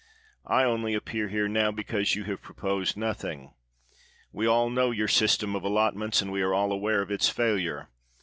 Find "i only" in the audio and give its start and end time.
0.47-0.95